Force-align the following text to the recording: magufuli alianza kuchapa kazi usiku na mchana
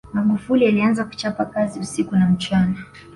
magufuli 0.13 0.67
alianza 0.67 1.05
kuchapa 1.05 1.45
kazi 1.45 1.79
usiku 1.79 2.15
na 2.15 2.29
mchana 2.29 2.75